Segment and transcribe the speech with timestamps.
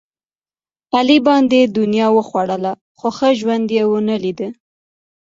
[0.95, 4.49] علي باندې دنیا وخوړله، خو ښه ژوند یې ونه لیدا.